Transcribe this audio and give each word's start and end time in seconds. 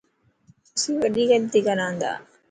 اسين 0.75 0.95
وڏي 1.01 1.23
ري 1.29 1.29
غلط 1.29 1.53
ڪرنا 1.65 1.87
تا. 2.01 2.11